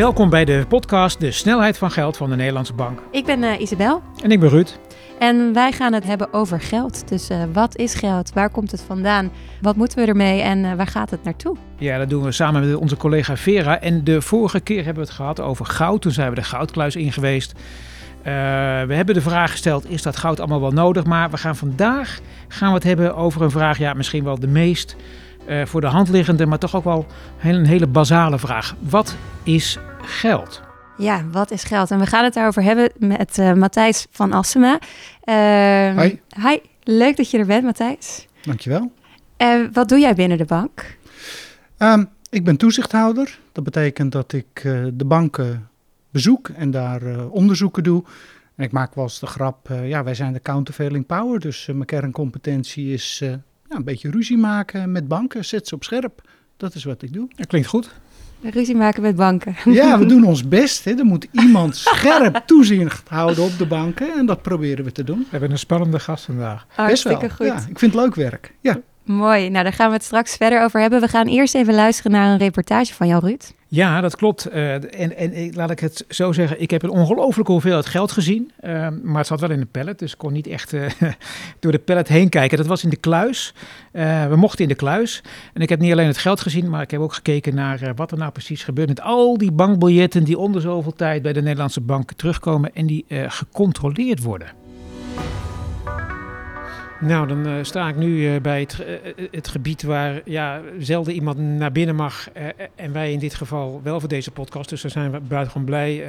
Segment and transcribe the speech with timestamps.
[0.00, 3.00] Welkom bij de podcast De Snelheid van Geld van de Nederlandse Bank.
[3.10, 4.02] Ik ben uh, Isabel.
[4.22, 4.78] En ik ben Ruud.
[5.18, 7.08] En wij gaan het hebben over geld.
[7.08, 8.32] Dus uh, wat is geld?
[8.32, 9.30] Waar komt het vandaan?
[9.60, 11.56] Wat moeten we ermee en uh, waar gaat het naartoe?
[11.78, 13.80] Ja, dat doen we samen met onze collega Vera.
[13.80, 16.02] En de vorige keer hebben we het gehad over goud.
[16.02, 17.52] Toen zijn we de goudkluis in geweest.
[18.22, 21.04] we hebben de vraag gesteld, is dat goud allemaal wel nodig?
[21.04, 24.48] Maar we gaan vandaag gaan we het hebben over een vraag, ja, misschien wel de
[24.48, 24.96] meest
[25.50, 27.06] uh, voor de hand liggende, maar toch ook wel
[27.42, 28.74] een hele basale vraag.
[28.78, 30.62] Wat is geld?
[30.96, 31.90] Ja, wat is geld?
[31.90, 34.78] En we gaan het daarover hebben met uh, Matthijs van Assema.
[35.24, 36.16] Uh, hi.
[36.28, 38.26] Hi, leuk dat je er bent, Matthijs.
[38.42, 38.92] Dankjewel.
[39.38, 40.96] Uh, wat doe jij binnen de bank?
[41.78, 43.38] Um, ik ben toezichthouder.
[43.52, 45.68] Dat betekent dat ik uh, de banken
[46.10, 48.04] bezoek en daar onderzoeken doe.
[48.56, 51.84] En ik maak wel eens de grap, ja, wij zijn de countervailing power, dus mijn
[51.84, 53.22] kerncompetentie is
[53.70, 56.22] ja, een beetje ruzie maken met banken, zet ze op scherp.
[56.56, 57.28] Dat is wat ik doe.
[57.36, 57.90] Dat klinkt goed.
[58.42, 59.56] Ruzie maken met banken.
[59.64, 60.84] Ja, we doen ons best.
[60.84, 60.90] Hè.
[60.94, 64.12] Er moet iemand scherp toezicht houden op de banken.
[64.18, 65.18] En dat proberen we te doen.
[65.18, 66.66] We hebben een spannende gast vandaag.
[66.68, 67.46] Hartstikke goed.
[67.46, 68.54] Ja, ik vind het leuk werk.
[68.60, 68.80] Ja.
[69.04, 69.48] Mooi.
[69.48, 71.00] Nou, daar gaan we het straks verder over hebben.
[71.00, 73.42] We gaan eerst even luisteren naar een reportage van jou, Ruud.
[73.72, 74.52] Ja, dat klopt.
[74.52, 78.50] Uh, en, en laat ik het zo zeggen, ik heb een ongelooflijke hoeveelheid geld gezien.
[78.64, 80.90] Uh, maar het zat wel in de pallet, dus ik kon niet echt uh,
[81.60, 82.58] door de pallet heen kijken.
[82.58, 83.54] Dat was in de kluis.
[83.92, 85.22] we mochten in de kluis.
[85.52, 88.10] En ik heb niet alleen het geld gezien, maar ik heb ook gekeken naar wat
[88.10, 91.80] er nou precies gebeurt met al die bankbiljetten die onder zoveel tijd bij de Nederlandse
[91.80, 94.48] banken terugkomen en die gecontroleerd worden.
[97.00, 101.14] Nou, dan uh, sta ik nu uh, bij het, uh, het, gebied waar ja, zelden
[101.14, 102.28] iemand naar binnen mag.
[102.74, 104.68] en wij in dit geval wel voor deze podcast.
[104.68, 106.04] Dus daar zijn we buitengewoon blij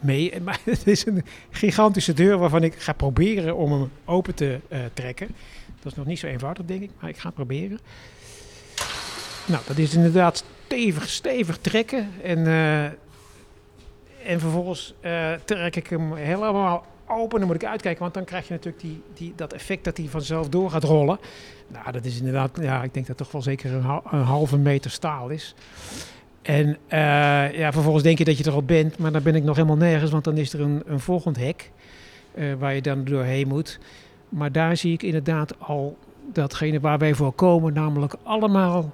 [0.00, 0.32] mee.
[0.44, 4.60] Maar het is een gigantische deur waarvan ik ga proberen om hem open te
[4.92, 5.28] trekken.
[5.82, 7.78] Dat is nog niet zo eenvoudig, denk ik, maar ik ga proberen.
[9.46, 12.08] Nou, dat is inderdaad stevig, stevig trekken.
[12.22, 12.46] En,
[14.24, 14.94] en vervolgens
[15.44, 19.02] trek ik hem helemaal open, dan moet ik uitkijken, want dan krijg je natuurlijk die,
[19.14, 21.18] die, dat effect dat hij vanzelf door gaat rollen.
[21.68, 23.82] Nou, dat is inderdaad, ja, ik denk dat toch wel zeker een,
[24.22, 25.54] halve meter staal is.
[26.42, 29.42] En uh, ja, vervolgens denk je dat je er al bent, maar dan ben ik
[29.42, 31.70] nog helemaal nergens, want dan is er een, een volgend hek
[32.34, 33.78] uh, waar je dan doorheen moet.
[34.28, 35.96] Maar daar zie ik inderdaad al
[36.32, 38.92] datgene waar wij voor komen, namelijk allemaal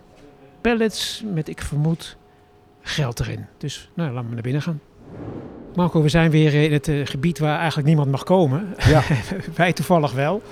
[0.60, 2.16] pallets met, ik vermoed,
[2.80, 3.46] geld erin.
[3.58, 4.80] Dus nou, laten we naar binnen gaan.
[5.74, 8.74] Marco, we zijn weer in het uh, gebied waar eigenlijk niemand mag komen.
[8.86, 9.02] Ja.
[9.56, 10.42] Wij toevallig wel.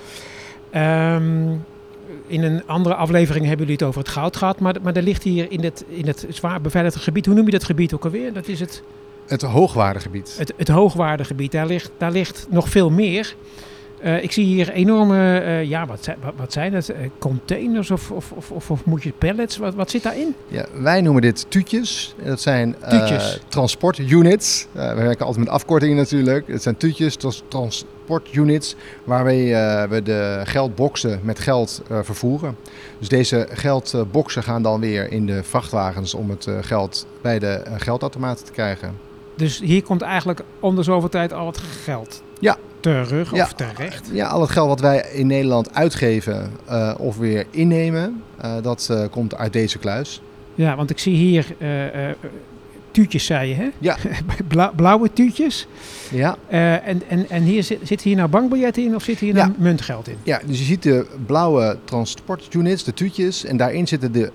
[0.75, 1.65] Um,
[2.27, 4.59] in een andere aflevering hebben jullie het over het goud gehad.
[4.59, 7.51] Maar, maar er ligt hier in het, in het zwaar beveiligde gebied, hoe noem je
[7.51, 8.33] dat gebied ook alweer?
[8.33, 8.83] Dat is het...
[9.25, 10.35] Het hoogwaardegebied.
[10.37, 13.35] Het, het hoogwaardegebied, daar ligt, daar ligt nog veel meer.
[14.03, 16.89] Uh, ik zie hier enorme, uh, ja, wat, wat, wat zijn het?
[16.89, 19.57] Uh, containers of, of, of, of, moet je pallets?
[19.57, 20.35] Wat, wat zit daarin?
[20.47, 22.15] Ja, wij noemen dit tuutjes.
[22.23, 22.75] Dat zijn
[23.47, 24.67] transportunits.
[24.71, 26.47] we werken altijd met afkortingen natuurlijk.
[26.47, 29.53] Het zijn tuutjes, trans transportunits, waarmee
[29.89, 32.57] we de geldboxen met geld vervoeren.
[32.99, 38.45] Dus deze geldboxen gaan dan weer in de vrachtwagens om het geld bij de geldautomaten
[38.45, 38.97] te krijgen.
[39.35, 44.09] Dus hier komt eigenlijk om de zoveel tijd al het geld ja, terug of terecht?
[44.11, 48.87] Ja, al het geld wat wij in Nederland uitgeven uh, of weer innemen, uh, dat
[48.91, 50.21] uh, komt uit deze kluis.
[50.55, 51.45] Ja, want ik zie hier
[52.91, 53.69] tuutjes, zei je, hè?
[53.79, 53.97] Ja.
[54.75, 55.67] blauwe tuutjes.
[56.11, 56.37] Ja.
[56.49, 59.45] en, en, en hier zit, zit hier nou bankbiljetten in of zit hier ja.
[59.45, 60.17] nou muntgeld in?
[60.23, 63.45] Ja, dus je ziet de blauwe transportunits, de tuutjes.
[63.45, 64.31] En daarin zitten de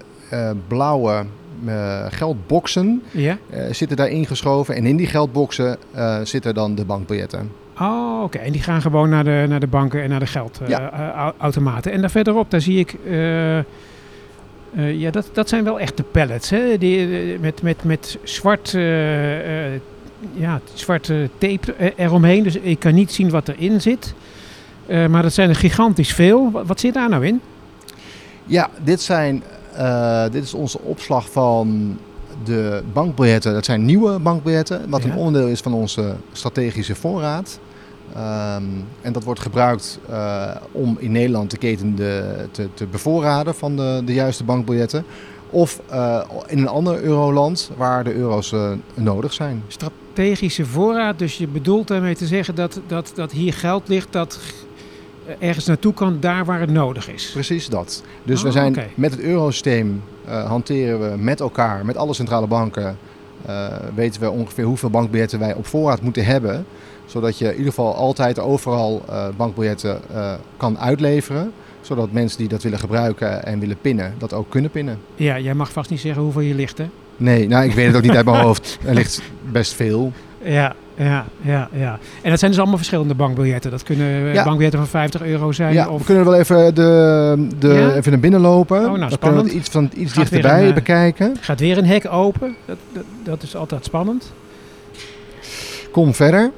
[0.69, 1.25] blauwe
[2.09, 3.03] geldboxen.
[3.11, 3.39] Ja.
[3.71, 4.75] zitten daar ingeschoven.
[4.75, 5.79] En in die geldboxen
[6.23, 7.51] zitten dan de bankbiljetten.
[7.81, 8.39] Oh, oké.
[8.39, 11.91] En die gaan gewoon naar de, naar de banken en naar de geldautomaten.
[11.91, 12.97] Uh, en daar verderop, daar zie ik...
[13.05, 13.65] Uh, uh,
[14.75, 16.79] ja, dat, dat zijn wel echte pallets, hè?
[16.79, 18.71] Die, met, met, met zwart,
[20.33, 22.43] ja, zwarte tape eromheen.
[22.43, 24.15] Dus ik kan niet zien wat erin zit.
[24.87, 26.51] maar dat zijn er gigantisch veel.
[26.51, 27.41] Wat, wat, zit daar nou in?
[28.47, 29.43] Ja, dit, zijn,
[30.31, 31.99] dit is onze opslag van
[32.45, 35.11] de bankbiljetten, dat zijn nieuwe bankbiljetten, wat ja.
[35.11, 37.59] een onderdeel is van onze strategische voorraad.
[38.17, 43.55] Um, en dat wordt gebruikt uh, om in Nederland de keten de, te, te, bevoorraden
[43.55, 45.05] van de, de juiste bankbiljetten.
[45.51, 49.63] Of uh, in een ander euroland waar de euro's uh, nodig zijn.
[49.67, 54.39] Strategische voorraad, dus je bedoelt daarmee te zeggen dat, dat, dat hier geld ligt dat
[55.39, 57.31] ergens naartoe kan, daar waar het nodig is.
[57.33, 58.03] Precies dat.
[58.25, 58.91] Dus oh, we zijn okay.
[58.95, 62.99] met het eurosysteem hanteren we met elkaar, met alle centrale banken,
[63.95, 66.67] weten we ongeveer hoeveel bankbiljetten wij op voorraad moeten hebben.
[67.07, 70.01] Zodat je in ieder geval altijd overal uh, bankbiljetten
[70.57, 71.53] kan uitleveren.
[71.81, 74.99] Zodat mensen die dat willen gebruiken en willen pinnen, dat ook kunnen pinnen.
[75.15, 76.89] Ja, jij mag vast niet zeggen hoeveel je ligt hè?
[77.17, 78.79] Nee, nou, ik weet het ook niet uit mijn hoofd.
[78.85, 79.23] Er ligt
[79.53, 80.13] best veel.
[80.47, 81.99] Ja, ja, ja, ja.
[82.23, 83.71] En dat zijn dus allemaal verschillende bankbiljetten.
[83.71, 84.43] Dat kunnen eh, Ja.
[84.43, 85.73] bankbiljetten van 50 euro zijn.
[85.73, 87.95] Ja, of we kunnen wel even, de, de, Ja?
[87.95, 88.79] even naar binnen lopen.
[88.79, 91.37] Oh, nou, Dan kunnen we iets, van, iets Gaat dichterbij een, eh, bekijken.
[91.41, 92.55] gaat weer een hek open.
[92.65, 94.33] Dat, dat, dat is altijd spannend.
[95.91, 96.51] Kom verder.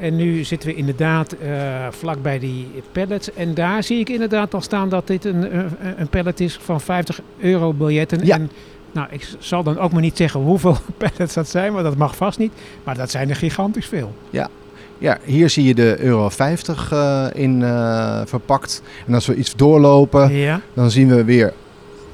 [0.00, 1.48] En nu zitten we inderdaad eh
[1.90, 3.34] vlak bij die pallets.
[3.34, 6.80] En daar zie ik inderdaad al staan dat dit een, een, een pallet is van
[6.80, 8.26] 50 euro biljetten.
[8.26, 8.34] Ja.
[8.34, 8.50] En
[8.92, 12.16] nou, ik zal dan ook maar niet zeggen hoeveel pallets dat zijn, want dat mag
[12.16, 12.52] vast niet.
[12.84, 14.14] Maar dat zijn er gigantisch veel.
[15.00, 18.82] Ja, hier zie je de euro 50 eh, in eh, verpakt.
[19.06, 20.60] En als we iets doorlopen, Ja.
[20.74, 21.52] dan zien we weer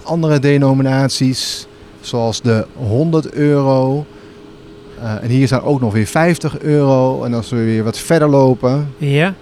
[0.02, 1.66] andere denominaties.
[2.00, 4.06] Zoals de 100 euro.
[5.00, 7.24] Eh, en hier staan ook nog weer 50 euro.
[7.24, 9.34] En als we weer wat verder lopen, Ja.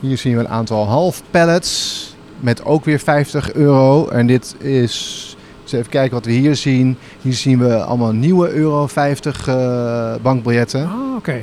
[0.00, 2.14] hier zien we een aantal half pallets.
[2.40, 4.08] Met ook weer 50 euro.
[4.08, 5.36] En dit is.
[5.62, 6.96] eens even kijken wat we hier zien.
[7.22, 10.82] Hier zien we allemaal nieuwe euro 50 eh, bankbiljetten.
[10.84, 11.38] Ah, oké.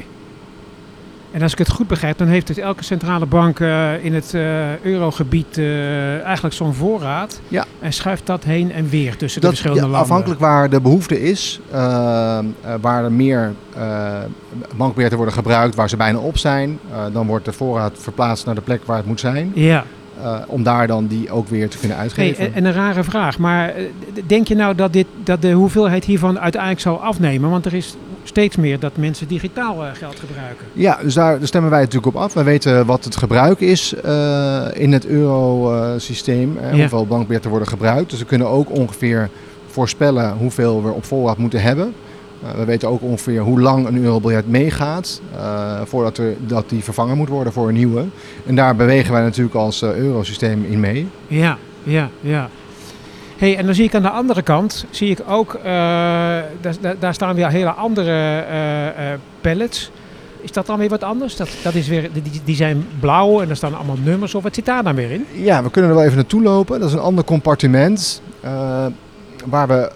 [1.31, 4.34] En als ik het goed begrijp, dan heeft het elke centrale bank eh, in het
[4.34, 5.57] eh, eurogebied
[6.24, 7.42] eigenlijk zo'n voorraad.
[7.48, 7.66] Ja.
[7.80, 10.01] En schuift dat heen en weer tussen de verschillende ja, landen.
[10.10, 12.44] afhankelijk waar de behoefte is, eh, eh,
[12.81, 13.54] waar er meer
[14.75, 16.80] bankbiljetten worden gebruikt, waar ze bijna op zijn,
[17.12, 19.84] dan wordt de voorraad verplaatst naar de plek waar het moet zijn, Ja.
[20.21, 22.45] Eh, om daar dan die ook weer te kunnen uitgeven.
[22.45, 23.83] en en een rare vraag, maar eh,
[24.27, 27.50] denk je nou dat, dit, dat de hoeveelheid hiervan uiteindelijk zal afnemen?
[27.50, 30.65] Want er is steeds meer dat mensen digitaal eh, geld gebruiken.
[30.74, 32.33] Ja, dus daar, stemmen wij natuurlijk op af.
[32.33, 33.94] Wij weten wat het gebruik is
[34.74, 36.77] in het eurosysteem, Ja.
[36.77, 38.09] hoeveel bankbiljetten worden gebruikt.
[38.09, 39.30] Dus we kunnen ook ongeveer
[39.68, 41.94] voorspellen hoeveel we op voorraad moeten hebben.
[42.44, 46.84] Eh, we weten ook ongeveer hoe lang een eurobiljet meegaat eh, voordat er, dat die
[46.84, 48.06] vervangen moet worden voor een nieuwe.
[48.45, 51.07] En daar bewegen wij natuurlijk als eh, eurosysteem in mee.
[51.28, 52.50] Ja, ja, ja.
[53.38, 56.45] Hey, en dan zie ik aan de andere kant, zie ik ook, daar,
[56.81, 58.36] daar, daar staan weer hele andere
[59.42, 59.92] pallets.
[60.42, 61.36] Is dat dan weer wat anders?
[61.36, 64.44] Dat, dat is weer, die, die zijn blauw en er staan allemaal nummers op.
[64.44, 65.25] Wat zit daar dan weer in?
[65.31, 66.80] Ja, we kunnen er wel even naartoe lopen.
[66.80, 68.22] Dat is een ander compartiment
[69.45, 69.92] waar we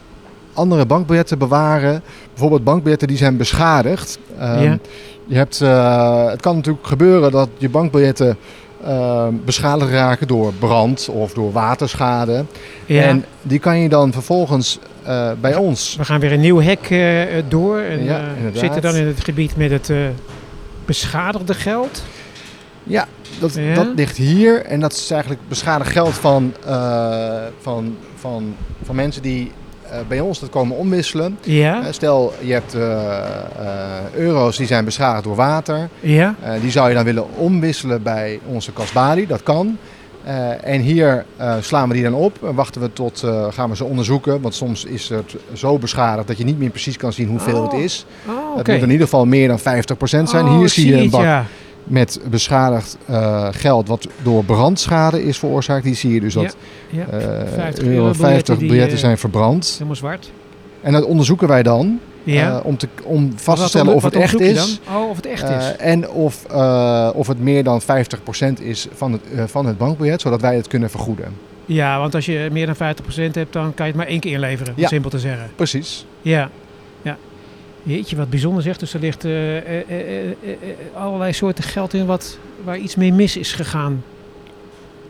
[0.57, 2.01] andere bankbiljetten bewaren.
[2.29, 4.19] Bijvoorbeeld bankbiljetten die zijn beschadigd.
[4.39, 4.77] Ehm, Ja.
[5.25, 8.37] je hebt, eh, het kan natuurlijk gebeuren dat je bankbiljetten
[8.83, 12.45] eh, beschadigd raken door brand of door waterschade.
[12.85, 13.01] Ja.
[13.03, 15.95] En die kan je dan vervolgens eh, bij ons.
[15.97, 18.21] We gaan weer een nieuw hek eh, door en Ja,
[18.53, 19.91] zitten dan in het gebied met het
[20.85, 22.03] beschadigde geld.
[22.83, 23.07] Ja,
[23.39, 23.73] dat, Ja.
[23.73, 24.65] dat ligt hier.
[24.65, 26.53] En dat is eigenlijk beschadigd geld van,
[27.61, 29.51] van, van, van mensen die
[30.07, 31.37] bij ons dat komen omwisselen.
[31.43, 35.89] Ja, Eh, Stel, je hebt eh, eh, euro's die zijn beschadigd door water.
[35.99, 39.27] ja, Eh, die zou je dan willen omwisselen bij onze kasbali.
[39.27, 39.77] Dat kan.
[40.23, 43.69] Eh, en hier eh, slaan we die dan op en wachten we tot eh, gaan
[43.69, 44.41] we ze onderzoeken.
[44.41, 47.71] Want soms is het zo beschadigd dat je niet meer precies kan zien hoeveel Oh,
[47.71, 48.05] het is.
[48.27, 49.61] oh, Het moet in ieder geval meer dan 50%
[50.29, 50.45] zijn.
[50.45, 51.45] Oh, hier zie je een bak ja.
[51.87, 55.83] Met beschadigd eh, geld wat door brandschade is veroorzaakt.
[55.83, 56.55] Die zie je dus dat
[56.89, 57.19] Ja, eh,
[57.53, 59.71] 50 euro euro 50 biljetten die, eh, zijn verbrand.
[59.73, 60.31] helemaal zwart.
[60.81, 62.57] En dat onderzoeken wij dan Ja.
[62.59, 64.79] eh, om, te, om vast te stellen of het echt is.
[64.95, 65.75] Oh, of het echt Eh, is.
[65.75, 70.21] en of, eh, of het meer dan 50% is van het, eh, van het bankbiljet,
[70.21, 71.25] zodat wij het kunnen vergoeden.
[71.65, 74.31] Ja, want als je meer dan 50% hebt, dan kan je het maar één keer
[74.31, 74.73] inleveren.
[74.77, 74.87] om.
[74.87, 75.49] Simpel te zeggen.
[75.55, 76.05] Precies.
[76.21, 76.49] Ja.
[77.87, 78.79] Jeetje, wat bijzonder zegt.
[78.79, 80.27] Dus er ligt eh, eh, eh,
[80.93, 84.03] allerlei soorten geld in wat, waar iets mee mis is gegaan.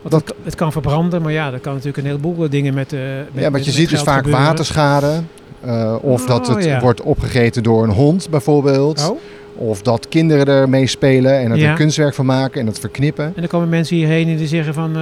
[0.02, 2.74] Want Dat- het, kan- het kan verbranden, maar ja, er kan natuurlijk een heleboel dingen
[2.74, 2.90] met...
[3.32, 4.44] met Ja, wat je ziet is geld vaak gebeuren.
[4.44, 5.22] waterschade.
[6.00, 6.80] of dat Oh, het ja.
[6.80, 9.08] wordt opgegeten door een hond bijvoorbeeld.
[9.10, 9.18] Oh,
[9.54, 11.70] Of dat kinderen ermee spelen en er Ja.
[11.70, 13.24] een kunstwerk van maken en het verknippen.
[13.24, 14.94] en dan komen mensen hierheen en die zeggen van...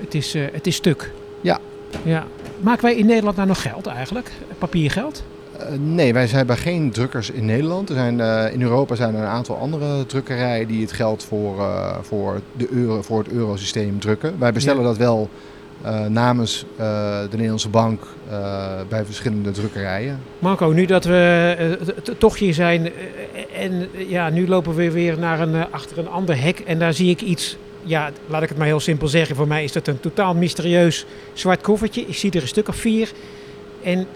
[0.00, 1.10] het, is, het is stuk.
[1.40, 1.58] Ja.
[2.02, 2.26] ja.
[2.60, 4.30] Maken wij in Nederland nou nog geld eigenlijk?
[4.58, 5.22] Papiergeld?
[5.68, 7.88] Eh, nee, wij hebben geen drukkers in Nederland.
[7.88, 11.58] Er zijn, eh, in Europa zijn er een aantal andere drukkerijen die het geld voor,
[11.58, 14.34] eh, voor, de euro, voor het eurosysteem drukken.
[14.38, 14.86] Wij bestellen Ja.
[14.86, 15.28] dat wel
[16.08, 18.02] namens de Nederlandse bank
[18.88, 20.20] bij verschillende drukkerijen.
[20.38, 21.84] Marco, nu dat we
[22.18, 22.90] toch hier zijn
[23.56, 27.10] en ja, nu lopen we weer naar een, achter een ander hek en daar zie
[27.10, 30.00] ik iets, ja, laat ik het maar heel simpel zeggen, voor mij is dat een
[30.00, 32.00] totaal mysterieus zwart koffertje.
[32.00, 33.12] Ik zie er een stuk of vier
[33.82, 34.06] en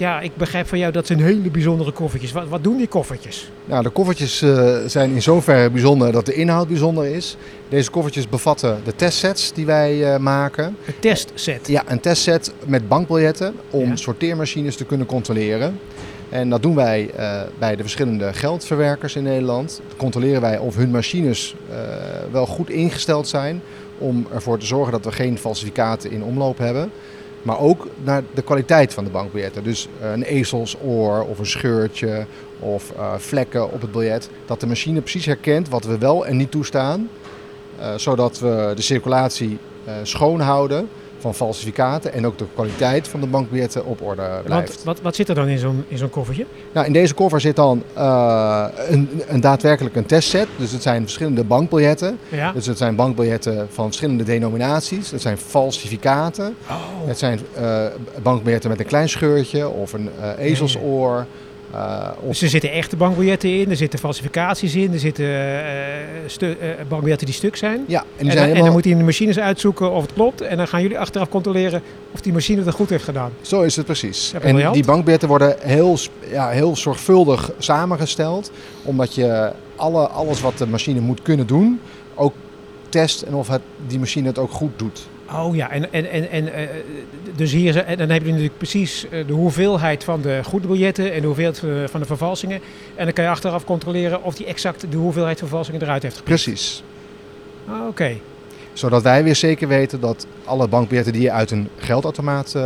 [0.00, 2.32] ja, ik begrijp van jou dat zijn hele bijzondere koffertjes.
[2.32, 3.50] Wat, wat doen die koffertjes?
[3.64, 7.36] Nou, de koffertjes eh, zijn in zoverre bijzonder dat de inhoud bijzonder is.
[7.68, 10.64] Deze koffertjes bevatten de testsets die wij eh, maken.
[10.64, 11.66] Een testset.
[11.68, 13.96] Ja, een testset met bankbiljetten om Ja.
[13.96, 15.78] sorteermachines te kunnen controleren.
[16.28, 19.80] En dat doen wij eh, bij de verschillende geldverwerkers in Nederland.
[19.96, 21.54] Controleren wij of hun machines
[22.30, 23.62] wel goed ingesteld zijn
[23.98, 26.90] om ervoor te zorgen dat we geen falsificaten in omloop hebben.
[27.42, 29.64] Maar ook naar de kwaliteit van de bankbiljetten.
[29.64, 32.26] Dus uh, een ezelsoor of een scheurtje
[32.58, 34.30] of uh, vlekken op het biljet.
[34.46, 37.08] Dat de machine precies herkent wat we wel en niet toestaan.
[37.80, 39.58] Uh, zodat we de circulatie
[40.02, 40.88] schoon houden
[41.20, 44.74] van falsificaten en ook de kwaliteit van de bankbiljetten op orde blijft.
[44.74, 46.46] Wat, wat, wat zit er dan in zo'n, in zo'n koffertje?
[46.72, 50.46] Nou, in deze koffer zit dan uh, een, een daadwerkelijk een testset.
[50.56, 52.18] Dus het zijn verschillende bankbiljetten.
[52.28, 52.52] Ja.
[52.52, 55.10] Dus het zijn bankbiljetten van verschillende denominaties.
[55.10, 56.56] Het zijn falsificaten.
[56.68, 56.76] Oh.
[57.06, 57.84] Het zijn uh,
[58.22, 61.26] bankbiljetten met een klein scheurtje of een uh, ezelsoor.
[61.74, 65.26] Uh, dus er zitten echte bankbiljetten in, er zitten falsificaties in, er zitten
[66.26, 67.84] stu- uh, bankbiljetten die stuk zijn.
[67.86, 68.56] Ja, en, die en, zijn helemaal...
[68.56, 70.40] en dan moet hij in de machines uitzoeken of het klopt.
[70.40, 73.30] En dan gaan jullie achteraf controleren of die machine het goed heeft gedaan.
[73.40, 74.30] Zo is het precies.
[74.30, 75.98] Ja, en die bankbiljetten worden heel,
[76.30, 78.50] ja, heel zorgvuldig samengesteld.
[78.82, 81.80] Omdat je alle, alles wat de machine moet kunnen doen,
[82.14, 82.34] ook
[82.88, 85.08] test en of het, die machine het ook goed doet.
[85.32, 86.52] Oh ja, en, en, en, en uh,
[87.36, 91.20] dus hier en dan heb je natuurlijk precies de hoeveelheid van de goede biljetten en
[91.20, 92.60] de hoeveelheid van de vervalsingen.
[92.94, 96.42] En dan kan je achteraf controleren of die exact de hoeveelheid vervalsingen eruit heeft gepikt.
[96.42, 96.82] Precies.
[97.68, 97.88] Ah, Oké.
[97.88, 98.20] Okay.
[98.72, 102.62] Zodat wij weer zeker weten dat alle bankbiljetten die je uit een geldautomaat uh,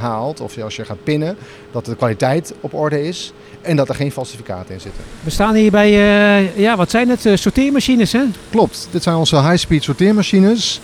[0.00, 1.36] haalt, of als je gaat pinnen,
[1.70, 5.02] dat de kwaliteit op orde is en dat er geen falsificaten in zitten.
[5.24, 7.28] We staan hier bij, uh, ja, wat zijn het?
[7.34, 8.22] sorteermachines, hè?
[8.50, 10.80] Klopt, dit zijn onze high-speed sorteermachines.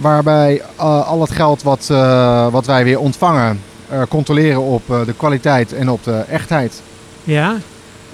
[0.00, 3.60] Waarbij uh, al het geld wat, uh, wat wij weer ontvangen,
[3.92, 6.82] uh, controleren op de kwaliteit en op de echtheid.
[7.24, 7.56] Ja,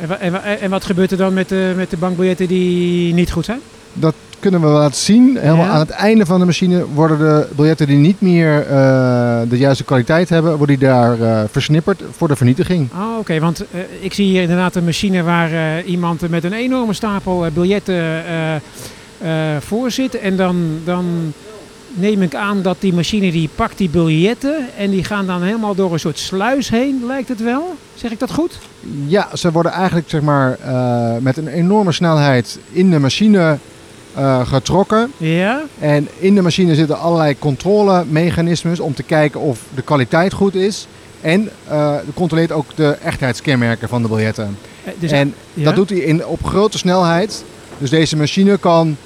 [0.00, 3.45] en, en, en, wat gebeurt er dan met de, met de bankbiljetten die niet goed
[3.45, 3.61] zijn?
[3.93, 5.37] Dat kunnen we laten zien.
[5.41, 5.71] Helemaal ja.
[5.71, 8.67] aan het einde van de machine worden de biljetten die niet meer
[9.49, 11.17] de juiste kwaliteit hebben, worden die daar
[11.50, 12.91] versnipperd voor de vernietiging.
[12.93, 13.41] Oh, oké, okay.
[13.41, 13.64] want
[14.00, 18.23] ik zie hier inderdaad een machine waar iemand met een enorme stapel biljetten
[19.61, 20.19] voor zit.
[20.19, 21.33] En dan, dan
[21.95, 25.75] neem ik aan dat die machine die pakt die biljetten en die gaan dan helemaal
[25.75, 27.77] door een soort sluis heen, lijkt het wel.
[27.95, 28.59] Zeg ik dat goed?
[29.07, 33.59] Ja, ze worden eigenlijk zeg maar uh, met een enorme snelheid in de machine
[34.19, 35.13] uh, getrokken.
[35.17, 35.63] Ja.
[35.79, 40.87] En in de machine zitten allerlei controlemechanismes om te kijken of de kwaliteit goed is.
[41.21, 44.59] En uh, controleert ook de echtheidskenmerken van de biljetten.
[44.99, 45.65] Dus, en ja?
[45.65, 47.45] dat doet hij in, op grote snelheid.
[47.79, 48.97] Dus deze machine kan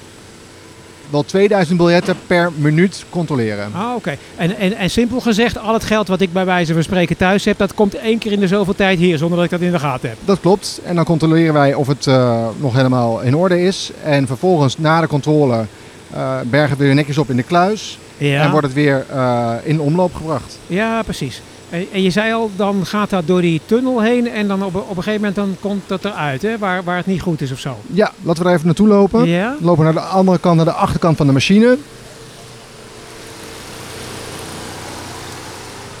[1.09, 3.71] wel 2000 biljetten per minuut controleren.
[3.73, 4.17] Ah, oké.
[4.35, 7.45] En, en, en simpel gezegd, al het geld wat ik bij wijze van spreken thuis
[7.45, 9.71] heb, dat komt één keer in de zoveel tijd hier, zonder dat ik dat in
[9.71, 10.17] de gaten heb.
[10.25, 10.81] Dat klopt.
[10.83, 13.91] En dan controleren wij of het uh, nog helemaal in orde is.
[14.03, 15.65] En vervolgens, na de controle,
[16.13, 17.99] uh, bergen we weer netjes op in de kluis.
[18.17, 18.43] Ja.
[18.43, 20.57] En wordt het weer uh, in omloop gebracht.
[20.67, 21.41] Ja, precies.
[21.69, 24.89] En je zei al, dan gaat dat door die tunnel heen en dan op, op
[24.89, 26.57] een gegeven moment dan komt dat eruit, hè?
[26.57, 27.77] Waar, waar het niet goed is of zo.
[27.87, 29.25] Ja, laten we er even naartoe lopen.
[29.27, 29.55] Ja?
[29.59, 31.77] We lopen naar de andere kant, naar de achterkant van de machine.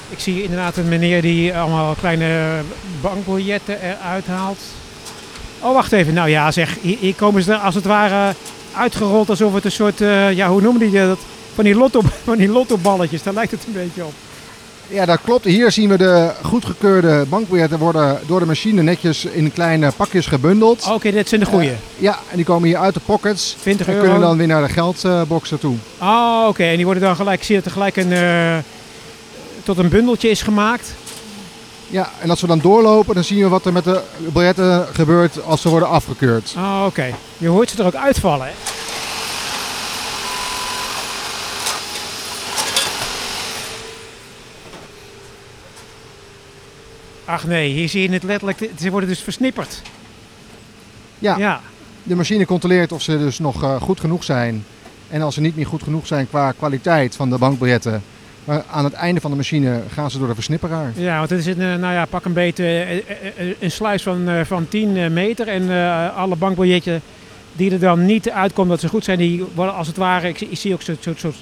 [0.09, 2.61] Ik zie inderdaad een meneer die allemaal kleine
[3.01, 4.59] bankbiljetten eruit haalt.
[5.59, 6.13] Oh, wacht even.
[6.13, 8.33] Nou ja, zeg, hier, komen ze er als het ware
[8.75, 11.19] uitgerold alsof het een soort, uh, ja, hoe noemde je dat?
[11.53, 14.13] Van die, lotto, van die lottoballetjes, daar lijkt het een beetje op.
[14.91, 15.45] Ja, dat klopt.
[15.45, 20.83] Hier zien we de goedgekeurde bankbiljetten worden door de machine netjes in kleine pakjes gebundeld.
[20.83, 21.65] Oké, okay, dit zijn de goede.
[21.65, 23.55] Uh, ja, en die komen hier uit de pockets.
[23.61, 24.05] 20 en euro.
[24.05, 25.75] kunnen dan weer naar de geldbox toe.
[26.01, 26.49] Oh, oké.
[26.49, 26.69] Okay.
[26.69, 28.57] En die worden dan gelijk, zie je dat er gelijk een, uh,
[29.63, 30.93] tot een bundeltje is gemaakt.
[31.87, 35.43] Ja, en als we dan doorlopen, dan zien we wat er met de biljetten gebeurt
[35.43, 36.53] als ze worden afgekeurd.
[36.57, 36.85] Oh, oké.
[36.85, 37.15] Okay.
[37.37, 38.53] Je hoort ze er ook uitvallen, hè?
[47.29, 48.69] Ach nee, hier zie je het letterlijk.
[48.79, 49.81] Ze worden dus versnipperd.
[51.19, 51.61] Ja, ja.
[52.03, 54.65] de machine controleert of ze dus nog uh, goed genoeg zijn.
[55.09, 58.03] En als ze niet meer goed genoeg zijn qua kwaliteit van de bankbiljetten.
[58.43, 60.91] Maar aan het einde van de machine gaan ze door de versnipperaar.
[60.95, 63.03] Ja, want het is een, nou ja, pak een beetje
[63.59, 65.47] een sluis van, van 10 meter.
[65.47, 67.01] En uh, alle bankbiljetten
[67.53, 70.41] die er dan niet uitkomen dat ze goed zijn, die worden als het ware, ik,
[70.41, 71.35] ik zie ook zo'n soort, soort,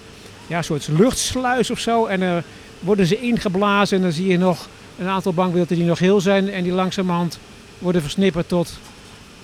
[0.47, 2.05] ja, soort luchtsluis of zo.
[2.05, 2.37] En dan uh,
[2.79, 4.67] worden ze ingeblazen en dan zie je nog
[4.99, 7.39] een aantal bankbiljetten die nog heel zijn en die langzamerhand
[7.79, 8.79] worden versnipperd tot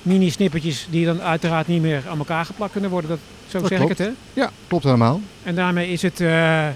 [0.01, 3.09] mini-snippertjes die dan uiteraard niet meer aan elkaar geplakt kunnen worden.
[3.09, 3.91] Dat, zo dat zeg klopt.
[3.91, 4.41] ik het, hè?
[4.41, 5.21] Ja, klopt helemaal.
[5.43, 6.19] En daarmee is het...
[6.19, 6.67] Uh,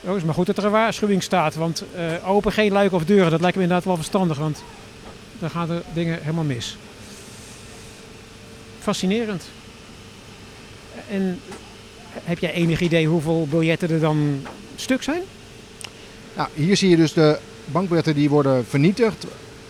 [0.00, 3.04] oh, is maar goed dat er een waarschuwing staat, want uh, open geen luiken of
[3.04, 4.62] deuren, dat lijkt me inderdaad wel verstandig, want
[5.38, 6.76] dan gaan de dingen helemaal mis.
[8.78, 9.44] Fascinerend.
[11.10, 11.40] En
[12.24, 14.46] heb jij enig idee hoeveel biljetten er dan
[14.76, 15.22] stuk zijn?
[16.36, 19.26] Nou, hier zie je dus de bankbiljetten die worden vernietigd.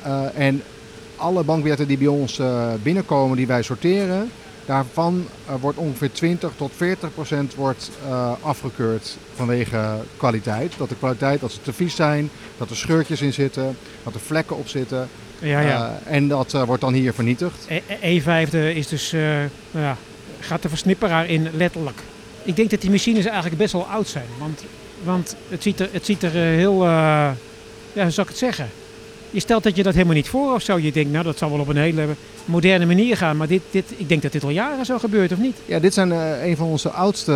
[0.06, 0.62] Uh, en
[1.16, 4.30] alle bankbiljetten die bij ons uh, binnenkomen, die wij sorteren,
[4.66, 10.72] Daarvan eh, wordt ongeveer 20 tot 40 procent wordt, eh, afgekeurd vanwege kwaliteit.
[10.76, 14.20] Dat de kwaliteit, dat ze te vies zijn, dat er scheurtjes in zitten, dat er
[14.20, 15.08] vlekken op zitten.
[15.38, 16.00] Ja, ja.
[16.04, 17.66] Eh, en dat eh, wordt dan hier vernietigd.
[17.68, 19.20] E- E- E5 is dus, eh,
[19.70, 19.96] nou ja,
[20.40, 22.00] gaat de versnipperaar in letterlijk.
[22.42, 24.26] Ik denk dat die machines eigenlijk best wel oud zijn.
[24.38, 24.64] Want,
[25.04, 27.30] want het ziet er, het ziet er eh, heel, eh,
[27.92, 28.68] ja, hoe zou ik het zeggen?
[29.30, 30.78] Je stelt dat je dat helemaal niet voor of zo.
[30.78, 32.06] Je denkt, nou dat zal wel op een hele
[32.44, 33.36] moderne manier gaan.
[33.36, 35.56] Maar dit, dit, ik denk dat dit al jaren zo gebeurt, of niet?
[35.66, 37.32] Ja, dit zijn eh, een van onze oudste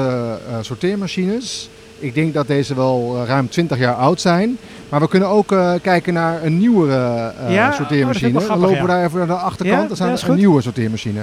[0.48, 1.68] eh, sorteermachines.
[1.98, 4.58] Ik denk dat deze wel eh, ruim 20 jaar oud zijn.
[4.88, 8.32] Maar we kunnen ook kijken naar een nieuwere eh, Ja, oh, sorteermachine.
[8.32, 8.94] Dan grappig, lopen we ja.
[8.94, 9.82] daar even naar de achterkant.
[9.82, 11.20] Ja, dat zijn een nieuwe sorteermachine.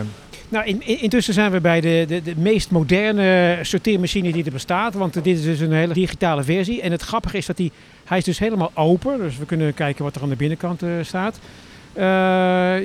[0.54, 4.52] Nou, in, in- intussen zijn we bij de, de, de meest moderne sorteermachine die er
[4.52, 4.94] bestaat.
[4.94, 6.82] Want dit is dus een hele digitale versie.
[6.82, 7.72] En het grappige is dat die,
[8.06, 9.18] hij is dus helemaal open.
[9.18, 11.40] Dus we kunnen kijken wat er aan de binnenkant eh, staat.
[11.94, 12.04] Eh,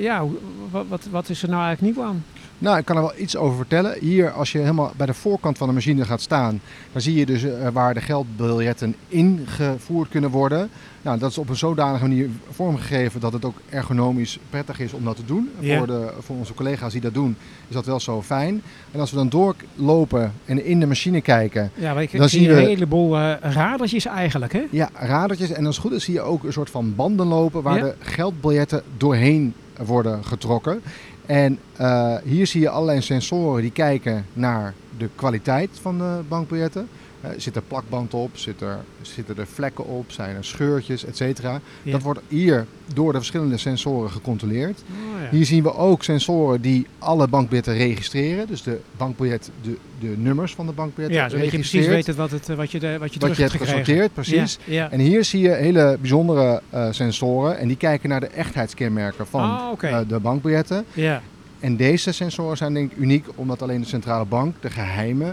[0.01, 0.23] ja,
[0.71, 2.23] wat, wat is er nou eigenlijk nieuw aan?
[2.59, 3.95] Nou, ik kan er wel iets over vertellen.
[3.99, 6.61] Hier, als je helemaal bij de voorkant van de machine gaat staan,
[6.91, 10.69] dan zie je dus eh, waar de geldbiljetten ingevoerd kunnen worden.
[11.01, 15.03] Nou, dat is op een zodanige manier vormgegeven dat het ook ergonomisch prettig is om
[15.03, 15.49] dat te doen.
[15.61, 17.35] Voor, de, voor onze collega's die dat doen,
[17.67, 18.61] is dat wel zo fijn.
[18.91, 22.39] En als we dan doorlopen en in de machine kijken, Ja, maar ik Dan zie
[22.39, 24.63] zien een heleboel eh, radertjes eigenlijk, hè?
[24.71, 25.51] ja, radertjes.
[25.51, 27.95] En als het goed is, zie je ook een soort van banden lopen waar de
[27.99, 29.53] geldbiljetten doorheen
[29.85, 30.81] worden getrokken.
[31.29, 36.87] En eh, hier zie je allerlei sensoren die kijken naar de kwaliteit van de bankbiljetten.
[37.21, 41.17] Eh, zit er plakband op, zit er, zitten er vlekken op, zijn er scheurtjes, et
[41.17, 41.59] cetera.
[41.83, 41.91] Ja.
[41.91, 44.83] Dat wordt hier door de verschillende sensoren gecontroleerd.
[44.89, 45.29] Oh, ja.
[45.29, 48.47] Hier zien we ook sensoren die alle bankbiljetten registreren.
[48.47, 52.31] Dus de bankbiljet, de, de nummers van de bankbiljetten ja, zodat je precies weet wat,
[52.31, 54.57] het, eh, wat je, de, wat je wat je hebt gesorteerd, precies.
[54.63, 54.91] Ja.
[54.91, 59.41] En hier zie je hele bijzondere eh, sensoren en die kijken naar de echtheidskenmerken van
[59.41, 60.85] Ah, de bankbiljetten.
[60.93, 61.21] ja.
[61.59, 65.31] En deze sensoren zijn denk ik uniek omdat alleen de centrale bank de geheime eh,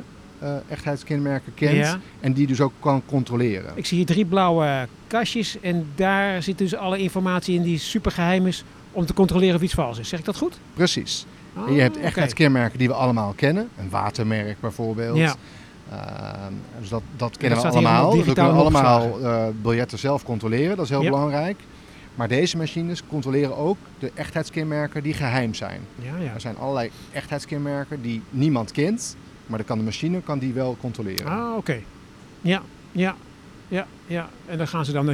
[0.68, 1.98] echtheidskenmerken kent Ja.
[2.20, 3.72] en die dus ook kan controleren.
[3.74, 8.46] Ik zie hier drie blauwe kastjes en daar zit dus alle informatie in die supergeheim
[8.46, 10.08] is om te controleren of iets vals is.
[10.08, 10.58] Zeg ik dat goed?
[10.74, 11.26] Precies.
[11.56, 12.04] Oh, en je hebt oké.
[12.06, 13.68] echtheidskenmerken die we allemaal kennen.
[13.78, 15.16] Een watermerk bijvoorbeeld.
[15.16, 15.34] Ja.
[15.90, 18.16] Ehm, dus dat, dat kennen dat we allemaal.
[18.16, 20.76] We kunnen allemaal eh, biljetten zelf controleren.
[20.76, 21.10] Dat is heel Ja.
[21.10, 21.58] belangrijk.
[22.14, 25.80] Maar deze machines controleren ook de echtheidskenmerken die geheim zijn.
[26.02, 26.32] Ja, ja.
[26.34, 30.76] Er zijn allerlei echtheidskenmerken die niemand kent, maar dan kan de machine kan die wel
[30.80, 31.26] controleren.
[31.26, 31.76] Ah, oké.
[32.40, 33.14] Ja, ja,
[33.68, 34.28] ja, ja.
[34.46, 35.10] En dan gaan ze dan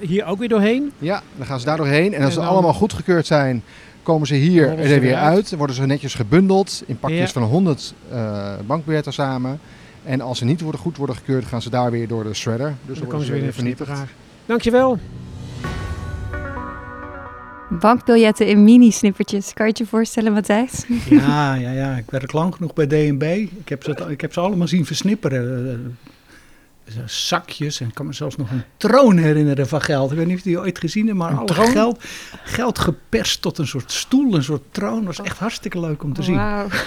[0.00, 0.92] hier- ook weer doorheen.
[0.98, 3.62] Ja, dan gaan ze daar doorheen en als ze dan- allemaal goedgekeurd zijn,
[4.02, 5.54] komen ze hier er weer weer uit.
[5.56, 7.40] Worden ze netjes gebundeld in pakjes Ja.
[7.40, 9.60] van 100 eh bankbiljetten samen.
[10.04, 12.74] En als ze niet worden, goed worden gekeurd, gaan ze daar weer door de shredder.
[12.86, 13.86] Dus dan komen ze weer de vernietigd.
[13.88, 14.16] versnipperaar.
[14.46, 14.98] Dankjewel.
[17.70, 19.52] Bankbiljetten in mini-snippertjes.
[19.52, 20.84] Kan je het je voorstellen, Matthijs?
[21.10, 21.96] Ja, ja, ja.
[21.96, 23.22] Ik werk lang genoeg bij DNB.
[23.58, 25.66] Ik heb ze, ik heb ze allemaal zien versnipperen.
[25.66, 25.72] Eh,
[26.86, 30.10] eh, zakjes en ik kan me zelfs nog een troon herinneren van geld.
[30.10, 31.66] Ik weet niet of je die ooit gezien hebt, maar troon?
[31.66, 32.04] geld,
[32.44, 35.04] geld geperst tot een soort stoel, een soort troon.
[35.04, 36.40] Dat was echt hartstikke leuk om te zien.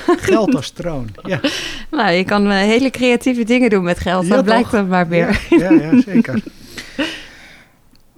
[0.05, 1.09] Geld als troon.
[1.23, 1.39] Ja,
[1.91, 4.27] Nou, je kan eh, hele creatieve dingen doen met geld.
[4.27, 5.41] Ja, dat blijkt dan maar weer.
[5.49, 6.43] ja, ja, zeker.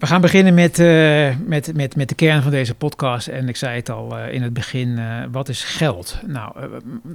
[0.02, 3.28] We gaan beginnen met, eh, met, met, met de kern van deze podcast.
[3.28, 6.20] En ik zei het al eh, in het begin, eh, wat is geld?
[6.26, 6.54] Nou,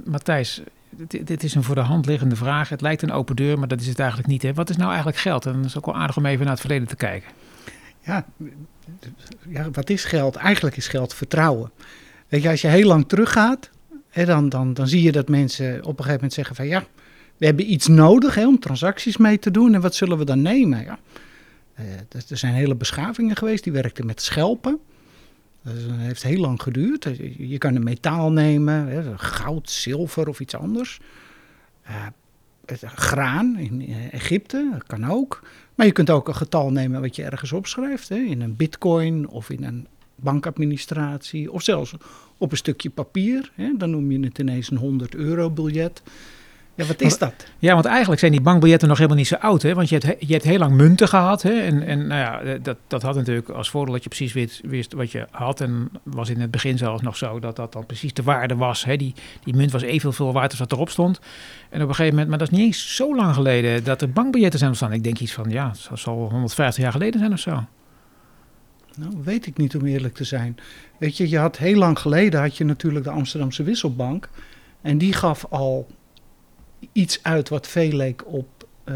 [0.05, 2.69] Matthijs, dit, dit is een voor de hand liggende vraag.
[2.69, 4.41] Het lijkt een open deur, maar dat is het eigenlijk niet.
[4.41, 4.53] Hè?
[4.53, 5.45] Wat is nou eigenlijk geld?
[5.45, 7.29] En dat is ook wel aardig om even naar het verleden te kijken.
[8.01, 8.25] Ja,
[9.49, 10.35] ja, wat is geld?
[10.35, 11.71] Eigenlijk is geld vertrouwen.
[12.27, 13.69] Weet je, als je heel lang teruggaat,
[14.09, 16.83] hè, dan, dan, dan zie je dat mensen op een gegeven moment zeggen van ja,
[17.37, 20.41] we hebben iets nodig hè, om transacties mee te doen en wat zullen we dan
[20.41, 20.83] nemen?
[20.83, 20.99] Ja.
[21.77, 21.85] Eh,
[22.29, 24.79] er- zijn hele beschavingen geweest die werkten met schelpen.
[25.61, 27.05] Dat heeft heel lang geduurd.
[27.05, 30.99] Eh, Je- kan een metaal nemen, goud, zilver of iets anders.
[31.83, 32.05] Eh,
[32.95, 35.41] graan in Egypte, kan ook.
[35.75, 38.09] Maar je kunt ook een getal nemen wat je ergens opschrijft.
[38.09, 41.51] In een bitcoin of in een bankadministratie.
[41.51, 41.93] Of zelfs
[42.37, 43.51] op een stukje papier.
[43.77, 46.01] Dan noem je het ineens een 100 euro biljet.
[46.77, 47.33] Ja, wat is dat?
[47.59, 49.61] Ja, want eigenlijk zijn die bankbiljetten nog helemaal niet zo oud.
[49.61, 49.73] Hè?
[49.73, 51.41] Want je hebt, he- je hebt heel lang munten gehad.
[51.41, 51.51] Hè?
[51.59, 54.61] En, en nou ja, eh, dat, dat had natuurlijk als voordeel dat je precies wist,
[54.63, 55.61] wist wat je had.
[55.61, 58.85] En was in het begin zelfs nog zo dat dat dan precies de waarde was.
[58.85, 58.95] Hè?
[58.97, 59.13] Die,
[59.43, 61.19] die munt was evenveel waard als wat erop stond.
[61.69, 64.09] En op een gegeven moment, maar dat is niet eens zo lang geleden dat er
[64.09, 64.93] bankbiljetten zijn ontstaan.
[64.93, 67.63] Ik denk iets van, ja, het zal 150 jaar geleden zijn of zo.
[68.95, 70.57] Nou, weet ik niet om eerlijk te zijn.
[70.99, 74.29] Weet je, je had heel lang geleden had je natuurlijk de Amsterdamse Wisselbank.
[74.81, 75.87] En die gaf al
[76.91, 78.95] iets uit wat veel leek op eh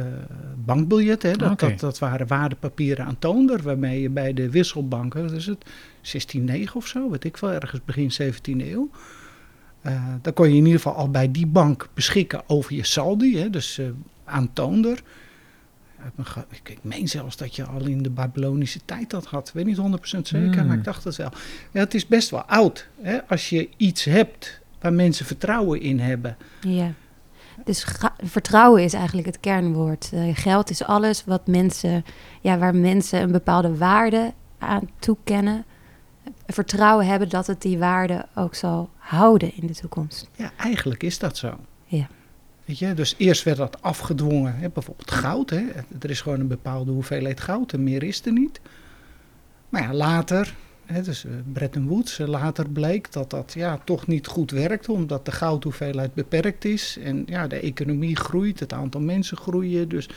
[0.66, 1.30] bankbiljetten.
[1.30, 1.38] Hè?
[1.38, 1.70] Dat, Oké.
[1.70, 5.64] dat, dat waren waardepapieren aan toonder, waarmee je bij de wisselbanken, dat is het
[6.02, 8.90] 1609 of zo, weet ik wel, ergens begin 17e eeuw.
[9.86, 13.38] Uh, dan kon je in ieder geval al bij die bank beschikken over je saldi,
[13.38, 13.88] hè, dus uh,
[14.24, 15.02] aantoonder.
[16.50, 19.48] Ik, ik meen zelfs dat je al in de Babylonische tijd dat had.
[19.48, 19.82] Ik weet niet 100%
[20.22, 20.68] zeker, Hmm.
[20.68, 21.32] maar ik dacht het wel.
[21.72, 22.88] Ja, het is best wel oud.
[23.02, 23.28] Hè?
[23.28, 26.38] Als je iets hebt waar mensen vertrouwen in hebben.
[26.62, 26.94] Ja.
[27.64, 30.10] Dus ga- vertrouwen is eigenlijk het kernwoord.
[30.14, 32.06] Eh, geld is alles wat mensen,
[32.42, 35.66] ja, waar mensen een bepaalde waarde aan toekennen.
[36.48, 40.30] Vertrouwen hebben dat het die waarde ook zal houden in de toekomst.
[40.36, 41.58] Ja, eigenlijk is dat zo.
[41.86, 42.08] Ja.
[42.66, 45.50] Weet je, dus eerst werd dat afgedwongen, hè, bijvoorbeeld goud.
[45.50, 45.64] Hè.
[46.02, 48.62] Er is gewoon een bepaalde hoeveelheid goud en meer is er niet.
[49.70, 50.56] Maar ja, later,
[51.04, 55.26] dus uh, Bretton Woods, uh, later bleek dat dat ja, toch niet goed werkte, omdat
[55.26, 56.98] de goudhoeveelheid beperkt is.
[57.04, 59.90] En ja, de economie groeit, het aantal mensen groeien.
[59.90, 60.10] Dus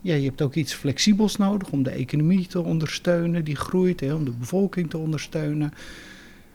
[0.00, 4.24] ja, je hebt ook iets flexibels nodig om de economie te ondersteunen, die groeit, om
[4.24, 5.72] de bevolking te ondersteunen.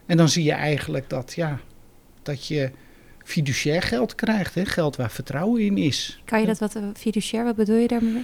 [0.06, 1.60] En dan zie je eigenlijk dat, ja,
[2.22, 2.72] dat je
[3.24, 4.66] fiduciair geld krijgt, hè?
[4.66, 6.22] geld waar vertrouwen in is.
[6.26, 8.24] Kan je dat wat uh, fiduciair, wat bedoel je daarmee?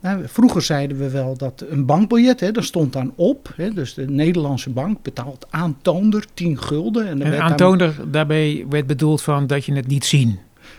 [0.00, 3.52] Nou, vroeger zeiden we wel dat een bankbiljet, hè, daar stond dan op.
[3.56, 7.06] Hè, dus de Nederlandse bank betaalt aantoonder 10 gulden.
[7.06, 8.10] En, en aantoonder, dan...
[8.10, 10.38] daarbij werd bedoeld van dat je het niet zien.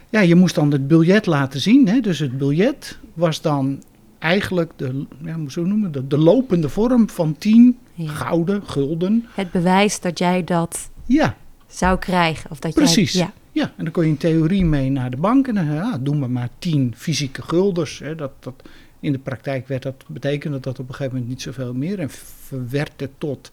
[0.10, 1.88] Ja, je moest dan het biljet laten zien.
[1.88, 3.84] Hè, dus het biljet was dan
[4.19, 8.12] eigenlijk de, ja, hoe zo noemen, de, de lopende vorm van 10 ja.
[8.12, 9.25] gouden, gulden.
[9.34, 11.36] Het bewijs dat jij dat ja.
[11.67, 12.51] zou krijgen.
[12.51, 13.12] Of dat Precies.
[13.12, 13.34] Jij, ja.
[13.53, 16.19] Ja, en dan kon je in theorie mee naar de bank en dan ja, doen
[16.19, 17.99] we maar tien fysieke gulders.
[17.99, 18.53] Hè, dat, dat,
[19.01, 21.99] in de praktijk werd dat, betekende dat op een gegeven moment niet zoveel meer.
[21.99, 23.51] En verwerkt het tot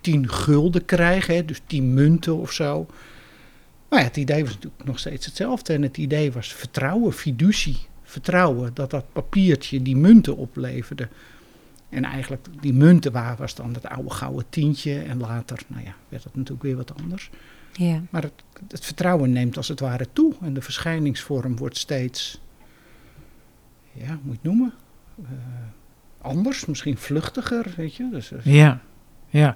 [0.00, 2.86] tien gulden krijgen, hè, dus tien munten of zo.
[3.88, 5.72] Maar ja, het idee was natuurlijk nog steeds hetzelfde.
[5.72, 7.78] En het idee was vertrouwen, fiducie.
[8.02, 11.08] Vertrouwen dat dat papiertje die munten opleverde.
[11.88, 15.00] En eigenlijk die munten waar was dan het oude gouden tientje.
[15.00, 17.30] En later, nou ja, werd dat natuurlijk weer wat anders.
[17.72, 18.02] Ja.
[18.10, 20.34] Maar het, het, vertrouwen neemt als het ware toe.
[20.40, 22.40] En de verschijningsvorm wordt steeds,
[23.92, 24.72] ja, moet je het noemen?
[25.22, 25.28] Uh,
[26.20, 28.08] anders, misschien vluchtiger, weet je.
[28.10, 28.80] Dus, dus ja.
[29.28, 29.54] Ja,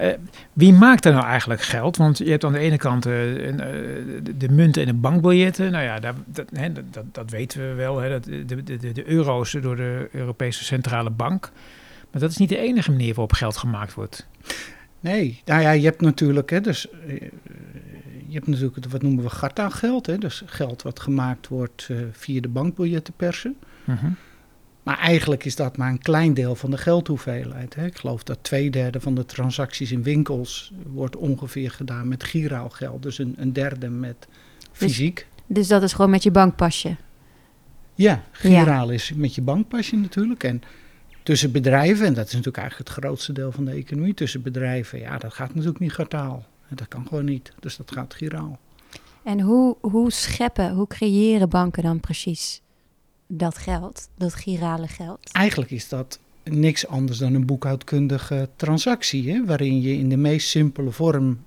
[0.00, 0.08] uh,
[0.52, 1.96] wie maakt er nou eigenlijk geld?
[1.96, 5.70] Want je hebt aan de ene kant uh, de, de munten en de bankbiljetten.
[5.70, 7.98] Nou ja, dat, dat, hè, dat, dat weten we wel.
[7.98, 11.50] Hè, dat, de, de, de euro's door de Europese Centrale Bank.
[12.10, 14.26] Maar dat is niet de enige manier waarop geld gemaakt wordt.
[15.00, 16.86] Nee, nou ja, je hebt natuurlijk, hè, dus,
[18.26, 20.06] je hebt natuurlijk wat noemen we Garta-geld.
[20.06, 23.56] Hè, dus geld wat gemaakt wordt via de bankbiljettenpersen.
[23.84, 24.10] Uh -huh.
[24.82, 27.74] Maar eigenlijk is dat maar een klein deel van de geldhoeveelheid.
[27.74, 27.86] Hè.
[27.86, 32.68] Ik geloof dat twee derde van de transacties in winkels wordt ongeveer gedaan met giraal
[32.68, 33.02] geld.
[33.02, 34.28] Dus een, een derde met
[34.72, 35.26] fysiek.
[35.46, 36.96] Dus, dus, dat is gewoon met je bankpasje?
[37.94, 38.94] Ja, giraal ja.
[38.94, 40.44] is met je bankpasje natuurlijk.
[40.44, 40.62] En
[41.22, 44.98] tussen bedrijven, en dat is natuurlijk eigenlijk het grootste deel van de economie, tussen bedrijven,
[44.98, 46.44] ja, dat gaat natuurlijk niet gartaal.
[46.68, 47.52] Dat kan gewoon niet.
[47.60, 48.58] Dus dat gaat giraal.
[49.22, 52.62] En hoe, hoe scheppen, hoe creëren banken dan precies
[53.32, 55.18] dat geld, dat girale geld?
[55.32, 60.48] Eigenlijk is dat niks anders dan een boekhoudkundige transactie, hè, waarin je in de meest
[60.48, 61.38] simpele vorm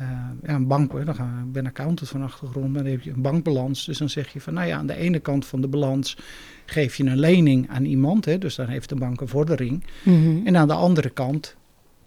[0.00, 0.08] uh,
[0.42, 3.22] ja, een bank, dan gaan, ik ben accountant van achtergrond, maar dan heb je een
[3.22, 3.84] bankbalans.
[3.84, 6.16] Dus dan zeg je van, nou ja, aan de ene kant van de balans
[6.64, 9.84] geef je een lening aan iemand, hè, dus dan heeft de bank een vordering.
[10.02, 10.46] Mm -hmm.
[10.46, 11.56] En aan de andere kant,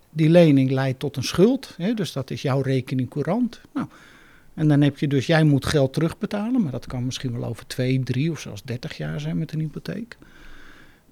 [0.09, 3.61] die lening leidt tot een schuld, hè, dus dat is jouw rekening courant.
[3.73, 3.87] Nou,
[4.57, 7.67] en dan heb je dus, jij moet geld terugbetalen, maar dat kan misschien wel over
[7.67, 10.17] twee, drie of zelfs dertig jaar zijn met een hypotheek.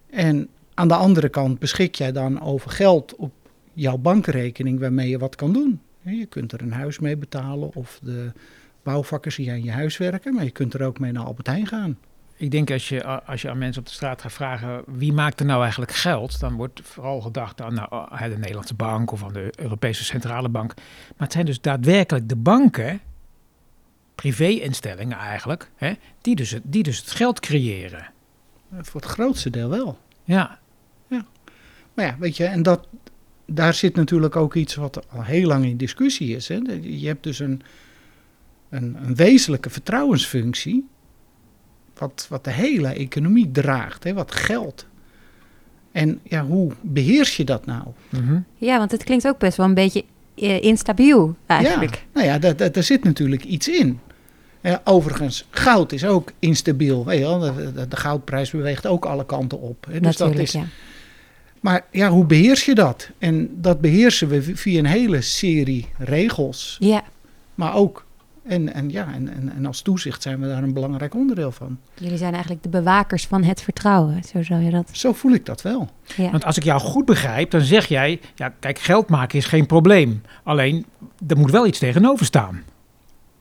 [0.09, 3.33] En aan de andere kant beschik jij dan over geld op
[3.73, 5.81] jouw bankrekening waarmee je wat kan doen.
[6.01, 8.31] Je kunt er een huis mee betalen of de
[8.83, 11.67] bouwvakkers die aan je huis werken, maar je kunt er ook mee naar Albert Heijn
[11.67, 11.97] gaan.
[12.35, 15.39] Ik denk als je, als je aan mensen op de straat gaat vragen wie maakt
[15.39, 19.33] er nou eigenlijk geld, dan wordt vooral gedacht aan nou, de Nederlandse bank of aan
[19.33, 20.73] de Europese Centrale Bank.
[20.75, 23.01] Maar het zijn dus daadwerkelijk de banken,
[24.15, 28.11] privé-instellingen eigenlijk, hè, die, dus het, die dus het geld creëren.
[28.81, 29.97] Voor het grootste deel wel.
[30.23, 30.59] Ja.
[31.07, 31.25] ja.
[31.93, 32.87] Maar ja, weet je, en dat,
[33.45, 36.47] daar zit natuurlijk ook iets wat al heel lang in discussie is.
[36.47, 36.59] Hè.
[36.81, 37.61] Je hebt dus een,
[38.69, 40.87] een, een wezenlijke vertrouwensfunctie,
[41.93, 44.85] wat, wat de hele economie draagt, hè, wat geld.
[45.91, 47.87] En ja, hoe beheers je dat nou?
[48.09, 48.45] Mm -hmm.
[48.55, 51.93] Ja, want het klinkt ook best wel een beetje instabiel eigenlijk.
[51.95, 53.99] Ja, nou ja, daar, daar zit natuurlijk iets in.
[54.83, 57.05] Overigens, goud is ook instabiel.
[57.05, 57.39] Weet je wel?
[57.39, 59.85] De, de, de, goudprijs beweegt ook alle kanten op.
[59.85, 59.99] Hè?
[59.99, 60.65] Dus Natuurlijk, dat is, ja.
[61.59, 63.09] Maar ja, hoe beheers je dat?
[63.17, 66.77] En dat beheersen we via een hele serie regels.
[66.79, 67.03] Ja.
[67.55, 68.04] Maar ook,
[68.47, 71.79] en, en, ja, en, en, en als toezicht zijn we daar een belangrijk onderdeel van.
[71.93, 74.89] Jullie zijn eigenlijk de bewakers van het vertrouwen, zo zou je dat...
[74.91, 75.89] Zo voel ik dat wel.
[76.15, 76.31] Ja.
[76.31, 78.21] Want als ik jou goed begrijp, dan zeg jij...
[78.35, 80.21] Ja, kijk, geld maken is geen probleem.
[80.43, 80.85] Alleen,
[81.27, 82.63] er moet wel iets tegenover staan.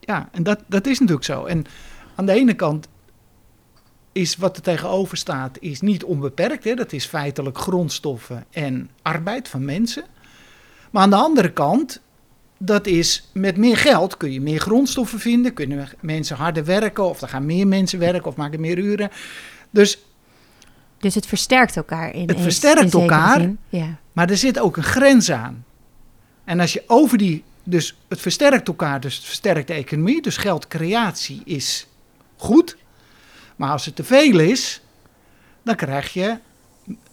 [0.00, 1.44] ja, en dat, dat is natuurlijk zo.
[1.44, 1.64] En
[2.14, 2.88] aan de ene kant
[4.12, 6.64] is wat er tegenover staat, is niet onbeperkt.
[6.64, 6.74] Hè?
[6.74, 10.04] Dat is feitelijk grondstoffen en arbeid van mensen.
[10.90, 12.00] Maar aan de andere kant,
[12.58, 17.20] dat is met meer geld kun je meer grondstoffen vinden, kunnen mensen harder werken, of
[17.20, 19.10] er gaan meer mensen werken, of maken meer uren.
[19.70, 20.04] Dus,
[20.98, 23.50] Dus het versterkt elkaar in Het versterkt in elkaar.
[23.68, 23.98] Ja.
[24.12, 25.64] maar er zit ook een grens aan.
[26.44, 30.36] En als je over die, dus het versterkt elkaar, dus het versterkt de economie, dus
[30.36, 31.86] geldcreatie is
[32.36, 32.76] goed.
[33.56, 34.82] Maar als het te veel is,
[35.62, 36.38] dan krijg je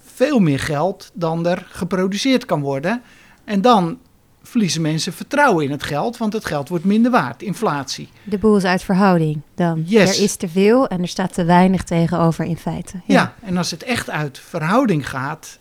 [0.02, 3.02] veel meer geld dan er geproduceerd kan worden.
[3.44, 4.00] En dan
[4.44, 8.10] verliezen mensen vertrouwen in het geld, want het geld wordt minder waard, inflatie.
[8.24, 9.84] De boel is uit verhouding dan.
[9.86, 10.18] Yes.
[10.18, 13.02] Er is te veel en er staat te weinig tegenover in feite.
[13.06, 13.34] Ja.
[13.42, 15.58] en als het echt uit verhouding gaat,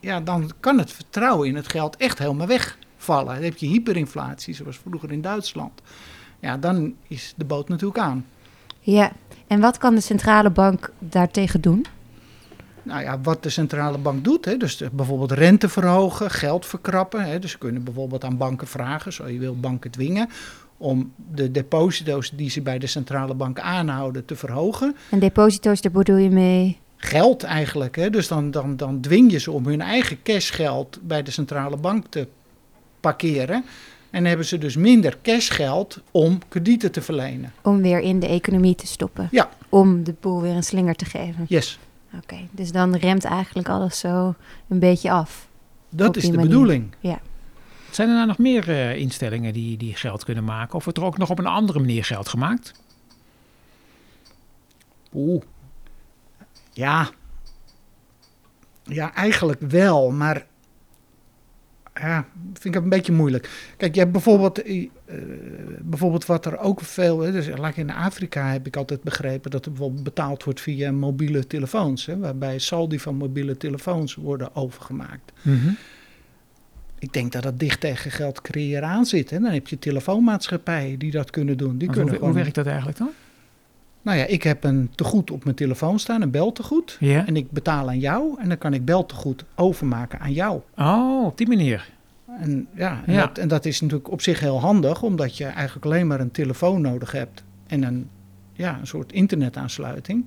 [0.00, 3.34] ja, dan kan het vertrouwen in het geld echt helemaal wegvallen.
[3.34, 5.80] Dan heb je hyperinflatie, zoals vroeger in Duitsland.
[6.40, 8.26] Ja, dan is de boot natuurlijk aan.
[8.80, 9.12] ja.
[9.46, 11.86] En wat kan de centrale bank daartegen doen?
[12.82, 17.24] Nou ja, wat de centrale bank doet, hè, dus bijvoorbeeld rente verhogen, geld verkrappen.
[17.24, 20.28] Hè, dus ze kunnen bijvoorbeeld aan banken vragen, zo je wil banken dwingen,
[20.76, 24.96] om de deposito's die ze bij de centrale bank aanhouden te verhogen.
[25.10, 26.78] En deposito's, daar bedoel je mee?
[26.96, 31.22] Geld eigenlijk, hè, dus dan, dan, dan dwing je ze om hun eigen cashgeld bij
[31.22, 32.28] de centrale bank te
[33.00, 33.64] parkeren.
[34.10, 37.52] En hebben ze dus minder cashgeld om kredieten te verlenen.
[37.62, 39.28] Om weer in de economie te stoppen.
[39.30, 39.50] Ja.
[39.68, 41.44] Om de boel weer een slinger te geven.
[41.48, 41.78] Yes,
[42.14, 44.34] Oké, dus dan remt eigenlijk alles zo
[44.68, 45.48] een beetje af.
[45.88, 46.48] dat is de manier.
[46.48, 46.94] bedoeling.
[47.90, 50.74] Zijn er nou nog meer eh, instellingen die, die geld kunnen maken?
[50.74, 52.72] Of wordt er ook nog op een andere manier geld gemaakt?
[55.14, 55.42] Oeh.
[56.72, 57.10] Ja.
[58.82, 60.46] Ja, eigenlijk wel, maar.
[62.00, 63.72] Ja, vind ik een beetje moeilijk.
[63.76, 64.88] Kijk, je hebt bijvoorbeeld, eh,
[65.80, 67.16] bijvoorbeeld wat er ook veel.
[67.16, 71.46] Dus, like in Afrika heb ik altijd begrepen dat er bijvoorbeeld betaald wordt via mobiele
[71.46, 72.06] telefoons.
[72.06, 75.32] Hè, waarbij saldi van mobiele telefoons worden overgemaakt.
[76.98, 79.30] Ik denk dat dat dicht tegen geld creëren aan zit.
[79.30, 79.38] Hè.
[79.38, 81.78] Dan heb je telefoonmaatschappijen die dat kunnen doen.
[81.78, 83.10] Die kunnen hoe, hoe gewoon- werkt dat eigenlijk dan?
[84.02, 86.96] Nou ja, ik heb een tegoed op mijn telefoon staan, een beltegoed.
[87.00, 87.26] Ja.
[87.26, 90.60] En ik betaal aan jou en dan kan ik beltegoed overmaken aan jou.
[90.76, 91.90] Oh, op die manier.
[92.40, 93.20] En, ja, en, Ja.
[93.20, 96.30] Dat, en dat is natuurlijk op zich heel handig, omdat je eigenlijk alleen maar een
[96.30, 98.08] telefoon nodig hebt en een,
[98.52, 100.26] ja, een soort internetaansluiting.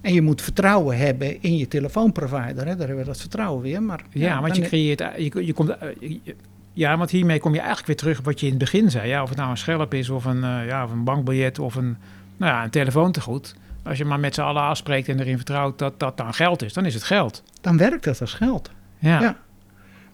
[0.00, 2.66] En je moet vertrouwen hebben in je telefoonprovider.
[2.66, 2.76] Hè?
[2.76, 3.82] Daar hebben we dat vertrouwen weer.
[3.82, 4.98] Maar, Ja, want je creëert...
[5.16, 5.88] Je, je komt, eh,
[6.22, 6.34] je-
[6.72, 9.08] ja, want hiermee kom je eigenlijk weer terug op wat je in het begin zei.
[9.08, 11.74] Ja, of het nou een schelp is of een, eh, ja, of een bankbiljet of
[11.74, 11.96] een,
[12.40, 13.54] nou ja, een telefoontegoed.
[13.84, 16.72] Als je maar met z'n allen afspreekt en erin vertrouwt dat dat dan geld is,
[16.72, 17.42] dan is het geld.
[17.60, 18.70] dan werkt dat als geld.
[18.98, 19.20] Ja.
[19.20, 19.36] Ja.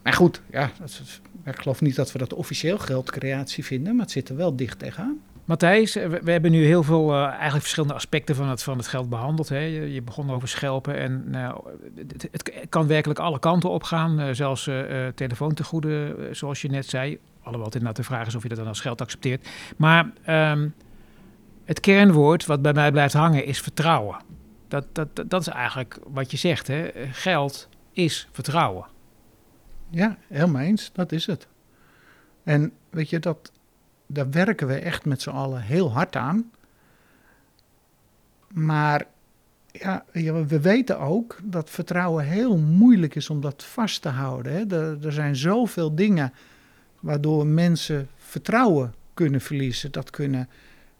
[0.02, 4.12] Maar goed, ja, is- ik geloof niet dat we dat officieel geldcreatie vinden, maar het
[4.12, 5.18] zit er wel dicht tegenaan.
[5.44, 8.76] Matthijs, eh, we, we hebben nu heel veel eh, eigenlijk verschillende aspecten van het, van
[8.78, 9.48] het geld behandeld.
[9.48, 9.58] Hè.
[9.58, 11.60] Je, je begon over schelpen en nou,
[11.96, 14.20] het, het kan werkelijk alle kanten op gaan.
[14.20, 14.70] eh, zelfs
[15.14, 17.18] telefoontegoeden, zoals je net zei.
[17.42, 19.48] Alhoewel het inderdaad de vraag is of je dat dan als geld accepteert.
[19.76, 20.68] Maar ehm,
[21.66, 24.16] het kernwoord wat bij mij blijft hangen is vertrouwen.
[24.68, 26.66] Dat, dat, dat, is eigenlijk wat je zegt.
[26.66, 26.90] Hè.
[27.10, 28.86] Geld is vertrouwen.
[29.90, 30.90] Ja, helemaal eens.
[30.92, 31.46] Dat is het.
[32.42, 33.52] En weet je, dat,
[34.06, 36.50] daar werken we echt met z'n allen heel hard aan.
[38.48, 39.06] Maar
[39.72, 40.04] ja,
[40.46, 44.52] we weten ook dat vertrouwen heel moeilijk is om dat vast te houden.
[44.52, 44.96] Hè.
[45.06, 46.32] Er zijn zoveel dingen
[47.00, 49.92] waardoor mensen vertrouwen kunnen verliezen.
[49.92, 50.48] Dat kunnen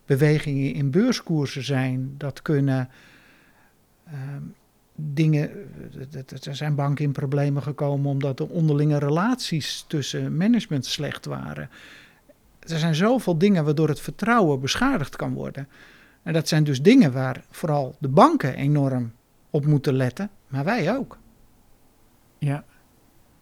[0.07, 2.15] bewegingen in beurskoersen zijn.
[2.19, 2.89] Dat kunnen
[4.07, 4.43] ehm,
[4.95, 5.51] dingen.
[6.11, 11.71] dat- Er zijn banken in problemen gekomen omdat de onderlinge relaties tussen management slecht waren.
[12.61, 15.69] Er zijn zoveel dingen waardoor het vertrouwen beschadigd kan worden.
[16.23, 19.13] En dat zijn dus dingen waar vooral de banken enorm
[19.51, 21.19] op moeten letten, maar wij ook.
[22.39, 22.65] Ja.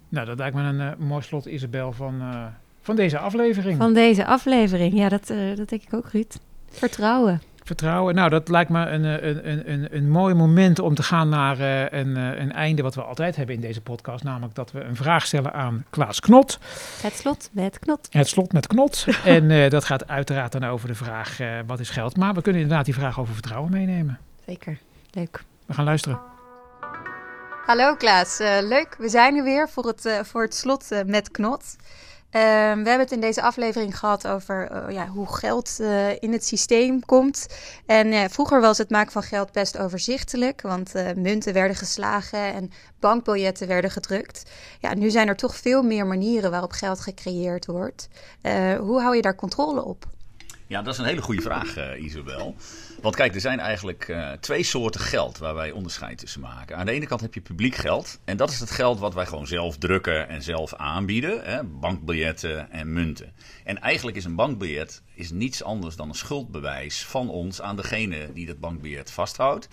[0.09, 2.47] Nou, dat lijkt me een eh, mooi slot, Isabel, van, eh,
[2.81, 3.77] van deze aflevering.
[3.79, 4.95] Van deze aflevering.
[4.95, 6.35] Ja, dat, eh, dat denk ik ook, Ruud.
[6.75, 7.43] Vertrouwen.
[7.65, 8.15] Vertrouwen.
[8.15, 11.29] Nou, dat lijkt me een, eh, een, een, een, een mooi moment om te gaan
[11.29, 14.25] naar eh, een, eh, een einde wat we altijd hebben in deze podcast.
[14.25, 16.59] Namelijk dat we een vraag stellen aan Klaas Knot.
[17.03, 18.07] Het slot met knot.
[18.11, 19.07] Het slot met Knot.
[19.25, 22.17] en eh, dat gaat uiteraard dan over de vraag eh, wat is geld.
[22.17, 24.19] Maar we kunnen inderdaad die vraag over vertrouwen meenemen.
[24.47, 24.79] Zeker.
[25.11, 25.43] Leuk.
[25.67, 26.21] We gaan luisteren.
[27.67, 28.95] Hallo Klaas, Eh, leuk.
[28.99, 31.77] We zijn er weer voor het, eh, voor het slot met Knot.
[32.35, 36.33] Ehm, we hebben het in deze aflevering gehad over eh, ja, hoe geld eh, in
[36.33, 37.47] het systeem komt.
[37.87, 42.71] En vroeger was het maken van geld best overzichtelijk, want eh, munten werden geslagen en
[43.01, 44.51] bankbiljetten werden gedrukt.
[44.81, 48.09] Ja, nu zijn er toch veel meer manieren waarop geld gecreëerd wordt.
[48.79, 50.05] Hoe hou je daar controle op?
[50.67, 52.55] Ja, dat is een hele goede vraag, Isabel.
[53.05, 56.77] Want kijk, er zijn eigenlijk uh, twee soorten geld waar wij onderscheid tussen maken.
[56.77, 58.19] Aan de ene kant heb je publiek geld.
[58.25, 61.45] En dat is het geld wat wij gewoon zelf drukken en zelf aanbieden.
[61.45, 63.33] Hè, bankbiljetten en munten.
[63.65, 68.33] En eigenlijk is een bankbiljet is niets anders dan een schuldbewijs van ons aan degene
[68.33, 69.69] die dat bankbiljet vasthoudt.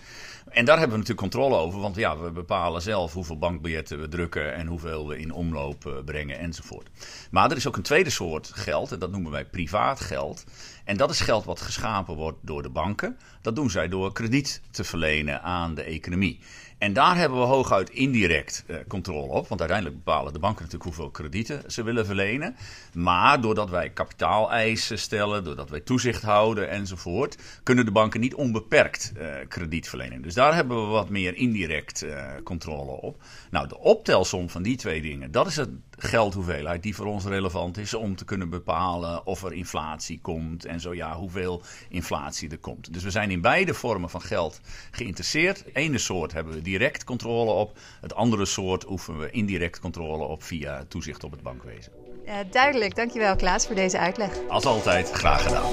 [0.49, 4.07] En daar hebben we natuurlijk controle over, want ja, we bepalen zelf hoeveel bankbiljetten we
[4.07, 6.89] drukken en hoeveel we in omloop uh, brengen enzovoort.
[7.31, 10.43] Maar er is ook een tweede soort geld, en dat noemen wij privaat geld.
[10.83, 13.17] En dat is geld wat geschapen wordt door de banken.
[13.41, 16.39] Dat doen zij door krediet te verlenen aan de economie.
[16.81, 19.47] En daar hebben we hooguit indirect uh, controle op.
[19.47, 22.55] Want uiteindelijk bepalen de banken natuurlijk hoeveel kredieten ze willen verlenen.
[22.93, 29.11] Maar doordat wij kapitaaleisen stellen, doordat wij toezicht houden enzovoort, kunnen de banken niet onbeperkt
[29.17, 30.21] uh, krediet verlenen.
[30.21, 33.23] Dus daar hebben we wat meer indirect uh, controle op.
[33.51, 37.77] Nou, de optelsom van die twee dingen, dat is het geldhoeveelheid die voor ons relevant
[37.77, 42.57] is om te kunnen bepalen of er inflatie komt en zo ja, hoeveel inflatie er
[42.57, 42.93] komt.
[42.93, 45.63] Dus we zijn in beide vormen van geld geïnteresseerd.
[45.73, 50.43] Ene soort hebben we direct controle op, het andere soort oefenen we indirect controle op
[50.43, 51.91] via toezicht op het bankwezen.
[52.25, 54.29] Uh, duidelijk, dankjewel Klaas voor deze uitleg.
[54.47, 55.69] Als altijd, graag gedaan.